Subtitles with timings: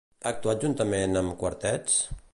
[0.21, 2.03] Ha actuat juntament amb quartets?